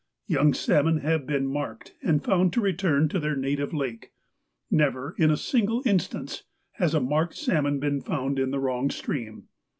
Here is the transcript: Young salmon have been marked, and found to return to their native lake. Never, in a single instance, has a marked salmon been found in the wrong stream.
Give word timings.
Young 0.25 0.55
salmon 0.55 1.01
have 1.01 1.27
been 1.27 1.45
marked, 1.45 1.93
and 2.01 2.23
found 2.23 2.53
to 2.53 2.59
return 2.59 3.07
to 3.09 3.19
their 3.19 3.35
native 3.35 3.71
lake. 3.71 4.13
Never, 4.71 5.13
in 5.19 5.29
a 5.29 5.37
single 5.37 5.83
instance, 5.85 6.41
has 6.77 6.95
a 6.95 6.99
marked 6.99 7.35
salmon 7.35 7.79
been 7.79 8.01
found 8.01 8.39
in 8.39 8.49
the 8.49 8.57
wrong 8.59 8.89
stream. 8.89 9.43